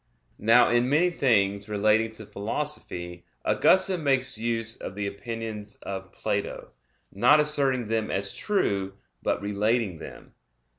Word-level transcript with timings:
Now 0.39 0.69
in 0.69 0.89
many 0.89 1.11
things 1.11 1.69
relating 1.69 2.11
to 2.13 2.25
Philosophy 2.25 3.23
Augustine 3.45 4.03
makes 4.03 4.35
use 4.35 4.75
of 4.75 4.95
the 4.95 5.05
opinions 5.05 5.75
of 5.83 6.11
Plato, 6.11 6.71
not 7.13 7.39
asserting 7.39 7.87
them 7.87 8.09
as 8.09 8.33
true, 8.35 8.93
but 9.21 9.43
relating 9.43 9.99
them. 9.99 10.33